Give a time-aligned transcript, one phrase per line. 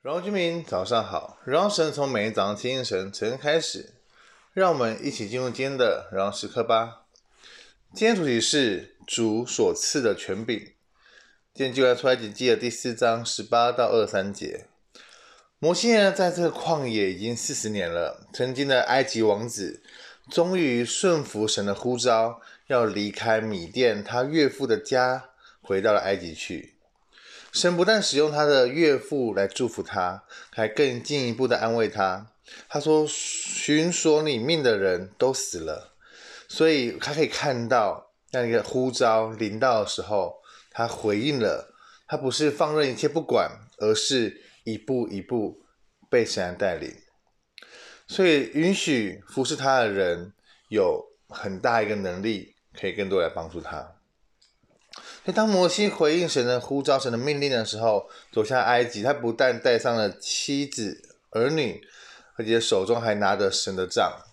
[0.00, 3.94] 荣耀居民早上好，让神从每一早上亲近神晨晨开始，
[4.52, 7.06] 让我们一起进入今天的荣耀时刻吧。
[7.92, 10.56] 今天主题是主所赐的权柄。
[11.52, 14.66] 今天就来出埃及记的第四章十八到二十三节。
[15.58, 19.82] 摩西呢，在这个旷野已经四十年了，曾经的埃及王子
[20.30, 25.30] 终于顺服神的呼召，要离开米甸他岳父的家，
[25.60, 26.77] 回到了埃及去。
[27.52, 32.26] 神不但使用他的岳父来祝福他，还更进一步的安慰他。
[32.68, 35.94] 他说：“寻索你命的人都死了。”
[36.48, 41.74] 所以他可以看到那个呼召临到的时候，他回应了。
[42.06, 45.62] 他不是放任一切不管，而是一步一步
[46.08, 46.90] 被神带领。
[48.06, 50.32] 所以允许服侍他的人
[50.70, 53.97] 有很大一个能力，可以更多来帮助他。
[55.32, 61.82] 当摩西回应神的呼召、神的命令的时候，走下埃及，他不但带上了妻子、儿女，
[62.36, 64.24] 而且手中还拿着神的杖。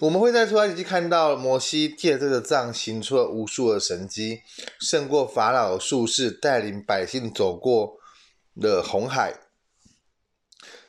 [0.00, 4.42] 我们会在出埃及记看到摩西借这个杖行出了无数的神迹，
[4.80, 7.98] 胜过法老的术士，带领百姓走过
[8.54, 9.34] 了红海。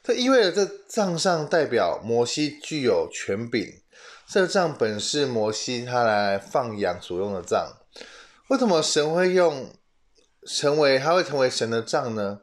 [0.03, 3.81] 这意味着这杖上代表摩西具有权柄，
[4.27, 7.77] 这杖本是摩西他来放羊所用的杖。
[8.49, 9.73] 为什么神会用
[10.47, 12.41] 成为他会成为神的杖呢？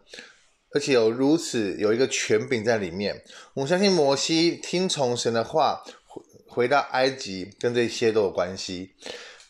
[0.74, 3.22] 而且有如此有一个权柄在里面。
[3.54, 8.94] 我相信摩西听从神的话，回回到埃及，跟这些都有关系。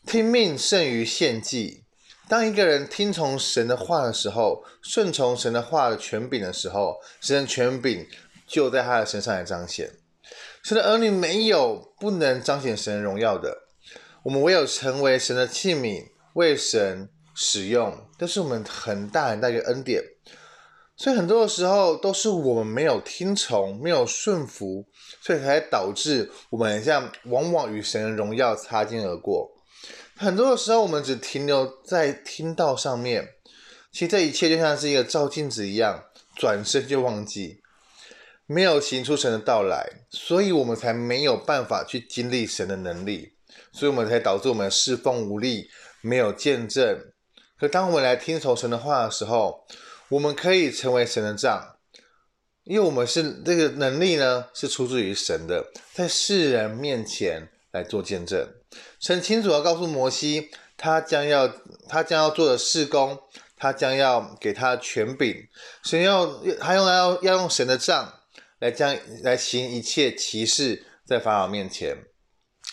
[0.05, 1.85] 听命胜于献祭。
[2.29, 8.07] 当一个人听从神的话的时候，顺从神的话的权柄的时候，神的权柄
[8.47, 9.93] 就在他的身上来彰显。
[10.63, 13.63] 神的儿女没有不能彰显神荣耀的。
[14.25, 16.12] 我们唯有成为神的器皿。
[16.35, 20.03] 为神使用，这是我们很大很大一个恩典，
[20.97, 24.87] 所以很多的时候都是我们没有听从，没有顺服，
[25.21, 29.51] 所以才导致我们像往往与神的荣耀擦肩而过。
[30.17, 33.31] 很多的时候，我们只停留在听到上面，
[33.91, 36.05] 其实这一切就像是一个照镜子一样，
[36.37, 37.61] 转身就忘记，
[38.47, 43.33] 没有行出神的到来，所以我们才没有办法去经历神的能力，
[43.73, 45.69] 所以我们才导致我们侍奉无力。
[46.03, 47.13] 没有见证，
[47.59, 49.65] 可当我们来听从神的话的时候，
[50.09, 51.77] 我们可以成为神的杖，
[52.65, 58.53] 因为我们是这个能力呢，是出自于神的，在世人面前来做见证。
[58.99, 61.49] 神清楚地告诉摩西，他将要
[61.89, 63.19] 他将要做的事工，
[63.57, 65.49] 他将要给他权柄，
[65.85, 68.21] 神要他用要要用神的杖
[68.59, 71.97] 来将来行一切奇事在法老面前，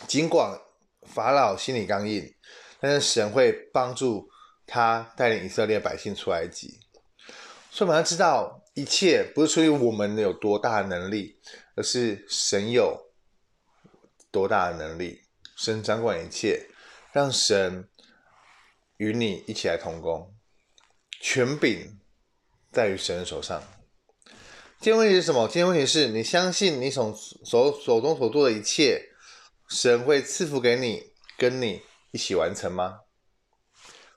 [0.07, 0.59] 尽管
[1.05, 2.33] 法老心里刚硬。
[2.79, 4.29] 但是神会帮助
[4.65, 6.79] 他带领以色列百姓出埃及，
[7.69, 11.39] 所以我们要知道，一切不是出于我们有多大的能力，
[11.75, 13.11] 而是神有
[14.31, 15.21] 多大的能力。
[15.57, 16.67] 神掌管一切，
[17.11, 17.89] 让神
[18.95, 20.33] 与你一起来同工，
[21.19, 21.99] 权柄
[22.71, 23.61] 在于神的手上。
[24.79, 25.45] 今天问题是什么？
[25.47, 27.13] 今天问题是你相信你所
[27.43, 29.09] 手手中所做的一切，
[29.67, 31.81] 神会赐福给你，跟你。
[32.11, 33.01] 一起完成吗？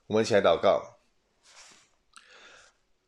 [0.07, 0.99] 我们一起来祷告。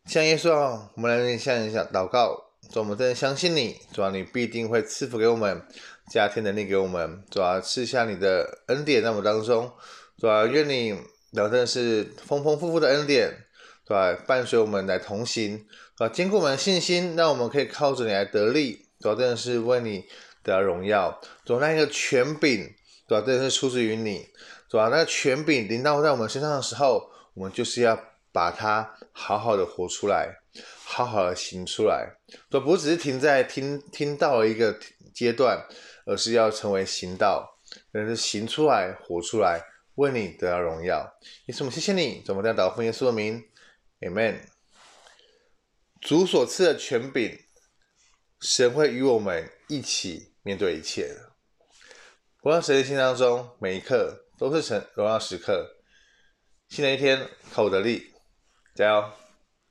[0.06, 2.52] 像耶稣啊，我们来向一下祷告。
[2.72, 5.68] 主，我们真的相信你，主啊，你必定会赐福给我们，
[6.12, 7.24] 加添能力给我们。
[7.30, 9.72] 主啊，赐下你的恩典在我们当中。
[10.18, 10.96] 主啊，愿你
[11.34, 13.46] 真的是丰丰富富的恩典，
[13.86, 14.24] 对吧？
[14.28, 16.08] 伴随我们来同行，啊？
[16.10, 18.88] 坚固我们的信心，让我们可以靠着你来得力。
[19.00, 20.06] 主啊，真的是为你
[20.42, 21.20] 得到荣耀。
[21.44, 22.74] 主啊，那一个权柄，
[23.08, 23.24] 对吧？
[23.26, 24.28] 这是出自于你。
[24.68, 27.98] 主啊，那权柄临到在我们身上的时候，我们就是要
[28.32, 30.40] 把它好好的活出来，
[30.84, 32.18] 好好的行出来。
[32.50, 34.78] 主不只是停在听听到了一个
[35.14, 35.66] 阶段，
[36.06, 37.60] 而是要成为行道，
[37.94, 39.62] 而是行出来、活出来，
[39.96, 41.16] 为你得到荣耀。
[41.46, 43.44] 耶稣，我们谢谢你，怎么这样祷告奉耶稣的名
[44.02, 44.40] ，Amen。
[46.02, 47.40] 主所赐的权柄，
[48.42, 51.16] 神会与我们一起面对一切。
[52.46, 54.22] 活在谁的心当中，每一刻。
[54.38, 55.68] 都是成荣耀时刻，
[56.68, 58.14] 新的一天靠我的力，
[58.76, 59.10] 加油！